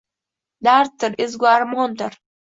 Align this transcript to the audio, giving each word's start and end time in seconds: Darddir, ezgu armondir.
Darddir, 0.67 1.09
ezgu 1.25 1.47
armondir. 1.51 2.17